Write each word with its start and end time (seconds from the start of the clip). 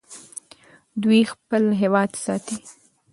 دوی 1.01 1.21
خپل 1.33 1.63
هېواد 1.81 2.11
ساتي. 2.23 2.57